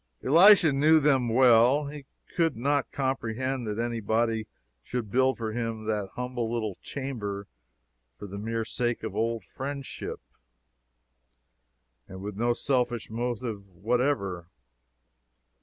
Elisha 0.23 0.73
knew 0.73 0.99
them 0.99 1.29
well. 1.29 1.85
He 1.85 2.05
could 2.35 2.57
not 2.57 2.91
comprehend 2.91 3.67
that 3.67 3.77
any 3.77 3.99
body 3.99 4.47
should 4.81 5.11
build 5.11 5.37
for 5.37 5.51
him 5.51 5.85
that 5.85 6.09
humble 6.15 6.51
little 6.51 6.75
chamber 6.81 7.45
for 8.17 8.25
the 8.25 8.39
mere 8.39 8.65
sake 8.65 9.03
of 9.03 9.15
old 9.15 9.43
friendship, 9.43 10.19
and 12.07 12.19
with 12.23 12.35
no 12.35 12.53
selfish 12.53 13.11
motive 13.11 13.67
whatever. 13.75 14.47